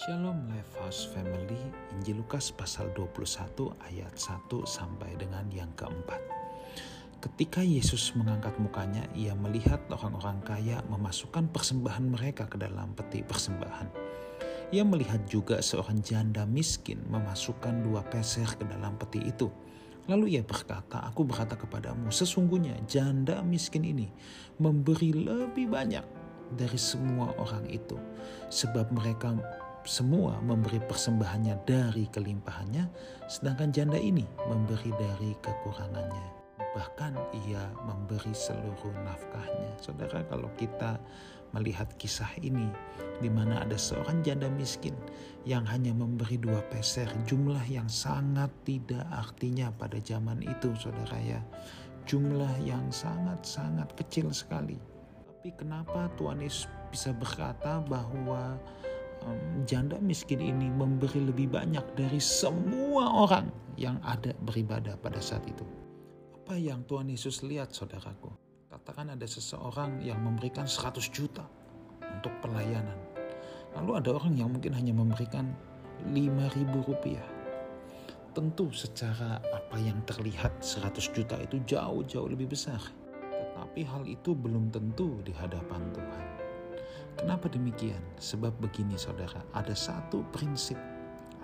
Shalom 0.00 0.48
Life 0.48 0.80
House 0.80 1.12
Family, 1.12 1.60
Injil 1.92 2.24
Lukas 2.24 2.48
pasal 2.56 2.88
21 2.96 3.68
ayat 3.84 4.16
1 4.16 4.48
sampai 4.64 5.12
dengan 5.20 5.44
yang 5.52 5.68
keempat. 5.76 6.16
Ketika 7.20 7.60
Yesus 7.60 8.16
mengangkat 8.16 8.56
mukanya, 8.56 9.04
ia 9.12 9.36
melihat 9.36 9.76
orang-orang 9.92 10.40
kaya 10.40 10.80
memasukkan 10.88 11.52
persembahan 11.52 12.16
mereka 12.16 12.48
ke 12.48 12.56
dalam 12.56 12.96
peti 12.96 13.20
persembahan. 13.20 13.92
Ia 14.72 14.88
melihat 14.88 15.20
juga 15.28 15.60
seorang 15.60 16.00
janda 16.00 16.48
miskin 16.48 17.04
memasukkan 17.12 17.84
dua 17.84 18.00
peser 18.00 18.48
ke 18.56 18.64
dalam 18.64 18.96
peti 18.96 19.20
itu. 19.20 19.52
Lalu 20.08 20.40
ia 20.40 20.42
berkata, 20.48 21.04
aku 21.12 21.28
berkata 21.28 21.60
kepadamu, 21.60 22.08
sesungguhnya 22.08 22.72
janda 22.88 23.44
miskin 23.44 23.84
ini 23.84 24.08
memberi 24.56 25.12
lebih 25.12 25.68
banyak 25.68 26.20
dari 26.56 26.78
semua 26.80 27.36
orang 27.36 27.68
itu. 27.68 28.00
Sebab 28.48 28.90
mereka 28.96 29.36
semua 29.88 30.36
memberi 30.44 30.78
persembahannya 30.82 31.64
dari 31.64 32.04
kelimpahannya, 32.12 32.84
sedangkan 33.28 33.72
janda 33.72 33.96
ini 33.96 34.28
memberi 34.48 34.92
dari 34.92 35.32
kekurangannya. 35.40 36.26
Bahkan 36.70 37.12
ia 37.48 37.66
memberi 37.82 38.30
seluruh 38.30 38.94
nafkahnya. 39.02 39.74
Saudara, 39.82 40.22
kalau 40.28 40.46
kita 40.54 41.00
melihat 41.50 41.90
kisah 41.98 42.30
ini, 42.38 42.70
di 43.18 43.26
mana 43.26 43.66
ada 43.66 43.74
seorang 43.74 44.22
janda 44.22 44.46
miskin 44.54 44.94
yang 45.42 45.66
hanya 45.66 45.90
memberi 45.90 46.38
dua 46.38 46.62
peser, 46.70 47.10
jumlah 47.26 47.62
yang 47.66 47.90
sangat 47.90 48.52
tidak 48.62 49.02
artinya 49.10 49.74
pada 49.74 49.98
zaman 49.98 50.44
itu, 50.46 50.70
saudara 50.78 51.18
ya. 51.18 51.40
Jumlah 52.06 52.54
yang 52.62 52.86
sangat-sangat 52.94 53.90
kecil 53.98 54.30
sekali. 54.30 54.78
Tapi 55.40 55.56
kenapa 55.56 56.06
Tuhan 56.20 56.44
Yesus 56.44 56.68
bisa 56.92 57.10
berkata 57.16 57.80
bahwa 57.82 58.60
um, 59.26 59.64
janda 59.68 60.00
miskin 60.00 60.40
ini 60.40 60.68
memberi 60.68 61.20
lebih 61.20 61.52
banyak 61.52 61.84
dari 61.96 62.20
semua 62.20 63.08
orang 63.10 63.48
yang 63.80 63.96
ada 64.04 64.36
beribadah 64.44 64.96
pada 65.00 65.20
saat 65.20 65.44
itu. 65.48 65.64
Apa 66.44 66.56
yang 66.58 66.84
Tuhan 66.84 67.08
Yesus 67.08 67.46
lihat 67.46 67.72
saudaraku? 67.72 68.30
Katakan 68.70 69.14
ada 69.14 69.26
seseorang 69.26 70.02
yang 70.02 70.22
memberikan 70.22 70.66
100 70.66 70.98
juta 71.10 71.42
untuk 72.02 72.34
pelayanan. 72.42 72.98
Lalu 73.78 74.02
ada 74.02 74.08
orang 74.18 74.34
yang 74.34 74.50
mungkin 74.50 74.74
hanya 74.74 74.90
memberikan 74.90 75.54
5000 76.06 76.90
rupiah. 76.90 77.26
Tentu 78.30 78.70
secara 78.70 79.42
apa 79.42 79.76
yang 79.78 79.98
terlihat 80.06 80.62
100 80.62 81.02
juta 81.10 81.34
itu 81.42 81.58
jauh-jauh 81.66 82.30
lebih 82.30 82.50
besar. 82.54 82.78
Tetapi 83.30 83.80
hal 83.86 84.06
itu 84.06 84.34
belum 84.34 84.70
tentu 84.70 85.18
di 85.26 85.34
hadapan 85.34 85.82
Tuhan. 85.90 86.29
Kenapa 87.20 87.52
demikian? 87.52 88.00
Sebab 88.16 88.64
begini 88.64 88.96
saudara, 88.96 89.44
ada 89.52 89.76
satu 89.76 90.24
prinsip, 90.32 90.80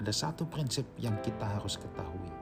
ada 0.01 0.09
satu 0.09 0.49
prinsip 0.49 0.89
yang 0.97 1.21
kita 1.21 1.45
harus 1.45 1.77
ketahui. 1.77 2.33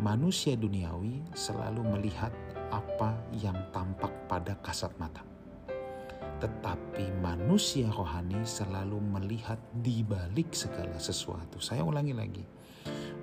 Manusia 0.00 0.56
duniawi 0.56 1.20
selalu 1.36 1.84
melihat 1.84 2.32
apa 2.72 3.12
yang 3.36 3.52
tampak 3.76 4.08
pada 4.24 4.56
kasat 4.64 4.88
mata. 4.96 5.20
Tetapi 6.40 7.12
manusia 7.20 7.92
rohani 7.92 8.40
selalu 8.48 8.96
melihat 9.04 9.60
di 9.76 10.00
balik 10.00 10.56
segala 10.56 10.96
sesuatu. 10.96 11.60
Saya 11.60 11.84
ulangi 11.84 12.16
lagi. 12.16 12.44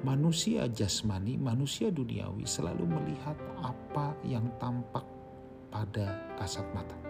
Manusia 0.06 0.70
jasmani, 0.70 1.42
manusia 1.42 1.90
duniawi 1.90 2.46
selalu 2.46 2.86
melihat 2.86 3.34
apa 3.66 4.14
yang 4.22 4.46
tampak 4.62 5.10
pada 5.74 6.38
kasat 6.38 6.70
mata 6.78 7.07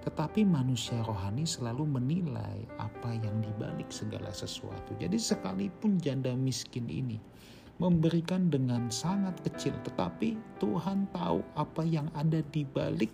tetapi 0.00 0.48
manusia 0.48 0.96
rohani 1.04 1.44
selalu 1.44 1.84
menilai 1.84 2.64
apa 2.80 3.12
yang 3.20 3.36
dibalik 3.44 3.92
segala 3.92 4.32
sesuatu. 4.32 4.96
Jadi 4.96 5.20
sekalipun 5.20 6.00
janda 6.00 6.32
miskin 6.32 6.88
ini 6.88 7.20
memberikan 7.80 8.52
dengan 8.52 8.92
sangat 8.92 9.40
kecil, 9.44 9.72
tetapi 9.84 10.36
Tuhan 10.60 11.08
tahu 11.16 11.40
apa 11.56 11.82
yang 11.84 12.12
ada 12.12 12.44
di 12.52 12.64
balik 12.64 13.12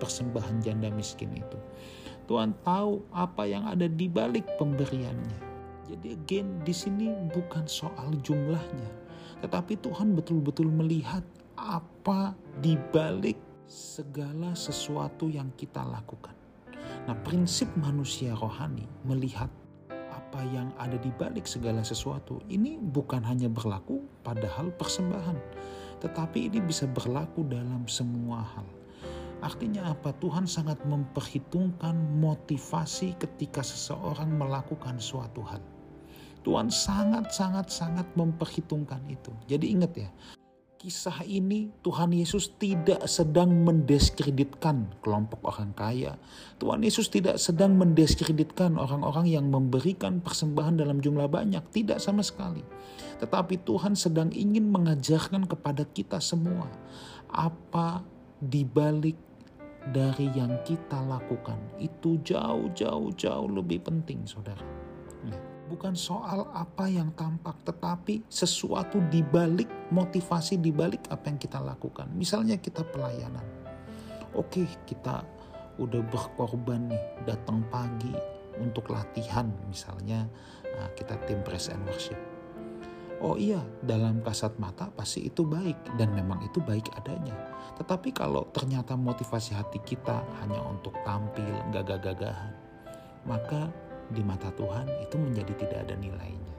persembahan 0.00 0.64
janda 0.64 0.88
miskin 0.88 1.32
itu. 1.36 1.58
Tuhan 2.28 2.56
tahu 2.64 3.04
apa 3.12 3.44
yang 3.44 3.68
ada 3.68 3.88
di 3.88 4.08
balik 4.08 4.48
pemberiannya. 4.56 5.52
Jadi 5.92 6.16
again 6.16 6.48
di 6.64 6.72
sini 6.72 7.12
bukan 7.36 7.68
soal 7.68 8.16
jumlahnya, 8.24 8.88
tetapi 9.44 9.76
Tuhan 9.84 10.16
betul-betul 10.16 10.72
melihat 10.72 11.20
apa 11.60 12.32
di 12.64 12.80
balik 12.96 13.36
segala 13.72 14.52
sesuatu 14.52 15.32
yang 15.32 15.48
kita 15.56 15.80
lakukan. 15.80 16.36
Nah, 17.08 17.16
prinsip 17.24 17.72
manusia 17.80 18.36
rohani 18.36 18.84
melihat 19.08 19.48
apa 20.12 20.44
yang 20.52 20.68
ada 20.76 21.00
di 21.00 21.08
balik 21.16 21.48
segala 21.48 21.80
sesuatu 21.80 22.36
ini 22.52 22.76
bukan 22.76 23.24
hanya 23.24 23.48
berlaku 23.48 24.04
pada 24.20 24.44
hal 24.44 24.68
persembahan, 24.76 25.40
tetapi 26.04 26.52
ini 26.52 26.60
bisa 26.60 26.84
berlaku 26.84 27.48
dalam 27.48 27.88
semua 27.88 28.44
hal. 28.44 28.68
Artinya 29.40 29.90
apa? 29.90 30.14
Tuhan 30.20 30.46
sangat 30.46 30.78
memperhitungkan 30.86 31.96
motivasi 32.20 33.16
ketika 33.18 33.64
seseorang 33.64 34.36
melakukan 34.36 35.00
suatu 35.00 35.42
hal. 35.42 35.64
Tuhan 36.44 36.68
sangat 36.70 37.32
sangat 37.32 37.72
sangat 37.72 38.06
memperhitungkan 38.14 39.02
itu. 39.10 39.32
Jadi 39.50 39.74
ingat 39.74 39.92
ya, 39.98 40.10
kisah 40.82 41.22
ini 41.22 41.70
Tuhan 41.86 42.10
Yesus 42.10 42.58
tidak 42.58 43.06
sedang 43.06 43.62
mendiskreditkan 43.62 44.98
kelompok 44.98 45.38
orang 45.54 45.70
kaya. 45.78 46.18
Tuhan 46.58 46.82
Yesus 46.82 47.06
tidak 47.06 47.38
sedang 47.38 47.78
mendiskreditkan 47.78 48.74
orang-orang 48.74 49.30
yang 49.30 49.46
memberikan 49.46 50.18
persembahan 50.18 50.82
dalam 50.82 50.98
jumlah 50.98 51.30
banyak, 51.30 51.62
tidak 51.70 52.02
sama 52.02 52.26
sekali. 52.26 52.66
Tetapi 53.22 53.62
Tuhan 53.62 53.94
sedang 53.94 54.34
ingin 54.34 54.66
mengajarkan 54.74 55.46
kepada 55.46 55.86
kita 55.86 56.18
semua 56.18 56.66
apa 57.30 58.02
dibalik 58.42 59.14
dari 59.94 60.34
yang 60.34 60.66
kita 60.66 60.98
lakukan 61.06 61.62
itu 61.78 62.18
jauh-jauh 62.26 63.14
jauh 63.14 63.48
lebih 63.54 63.86
penting, 63.86 64.26
Saudara. 64.26 64.71
Bukan 65.72 65.96
soal 65.96 66.52
apa 66.52 66.84
yang 66.84 67.16
tampak, 67.16 67.56
tetapi 67.64 68.28
sesuatu 68.28 69.00
di 69.08 69.24
balik 69.24 69.88
motivasi 69.88 70.60
di 70.60 70.68
balik 70.68 71.08
apa 71.08 71.32
yang 71.32 71.40
kita 71.40 71.64
lakukan. 71.64 72.12
Misalnya 72.12 72.60
kita 72.60 72.84
pelayanan. 72.84 73.44
Oke, 74.36 74.68
kita 74.84 75.24
udah 75.80 76.04
berkorban 76.12 76.92
nih, 76.92 77.04
datang 77.24 77.64
pagi 77.72 78.12
untuk 78.60 78.92
latihan 78.92 79.48
misalnya 79.72 80.28
nah, 80.76 80.88
kita 80.92 81.16
tim 81.24 81.40
press 81.40 81.72
and 81.72 81.80
worship. 81.88 82.20
Oh 83.22 83.38
iya, 83.38 83.62
dalam 83.86 84.18
kasat 84.18 84.58
mata 84.58 84.90
pasti 84.90 85.30
itu 85.30 85.46
baik 85.46 85.94
dan 85.94 86.10
memang 86.10 86.42
itu 86.42 86.58
baik 86.58 86.90
adanya. 86.98 87.38
Tetapi 87.78 88.10
kalau 88.10 88.50
ternyata 88.50 88.98
motivasi 88.98 89.54
hati 89.54 89.78
kita 89.86 90.26
hanya 90.42 90.58
untuk 90.66 90.90
tampil, 91.06 91.54
gagah-gagahan, 91.70 92.50
maka 93.22 93.70
di 94.12 94.22
mata 94.22 94.52
Tuhan 94.52 94.86
itu 95.00 95.16
menjadi 95.16 95.52
tidak 95.56 95.78
ada 95.88 95.94
nilainya. 95.96 96.54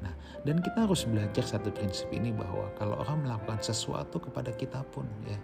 Nah, 0.00 0.14
dan 0.48 0.64
kita 0.64 0.88
harus 0.88 1.04
belajar 1.04 1.44
satu 1.44 1.68
prinsip 1.68 2.08
ini 2.10 2.32
bahwa 2.32 2.72
kalau 2.80 2.96
orang 3.04 3.28
melakukan 3.28 3.60
sesuatu 3.60 4.16
kepada 4.16 4.50
kita 4.56 4.80
pun 4.88 5.04
ya, 5.28 5.36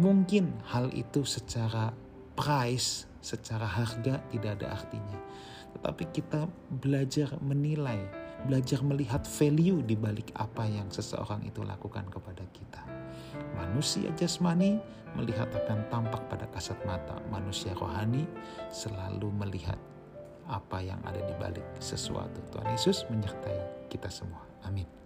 mungkin 0.00 0.56
hal 0.64 0.88
itu 0.96 1.28
secara 1.28 1.92
price, 2.32 3.04
secara 3.20 3.68
harga 3.68 4.24
tidak 4.32 4.60
ada 4.60 4.80
artinya. 4.80 5.18
Tetapi 5.76 6.04
kita 6.12 6.48
belajar 6.80 7.36
menilai, 7.40 8.00
belajar 8.48 8.80
melihat 8.84 9.24
value 9.24 9.84
di 9.84 9.96
balik 9.96 10.32
apa 10.36 10.68
yang 10.68 10.88
seseorang 10.88 11.44
itu 11.44 11.60
lakukan 11.64 12.08
kepada 12.08 12.44
kita. 12.52 12.80
Manusia 13.56 14.12
jasmani 14.16 14.76
melihat 15.16 15.48
akan 15.52 15.88
tampak 15.92 16.24
pada 16.28 16.48
kasat 16.52 16.76
mata, 16.88 17.20
manusia 17.28 17.72
rohani 17.76 18.24
selalu 18.72 19.28
melihat 19.32 19.76
apa 20.52 20.84
yang 20.84 21.00
ada 21.08 21.24
di 21.24 21.34
balik 21.40 21.64
sesuatu. 21.80 22.44
Tuhan 22.52 22.68
Yesus 22.76 23.08
menyertai 23.08 23.88
kita 23.88 24.12
semua. 24.12 24.44
Amin. 24.68 25.01